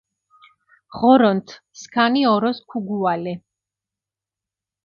ღორონთ, 0.95 1.53
სქანი 1.81 2.23
ოროს 2.33 2.65
ქუგუალე! 2.71 3.35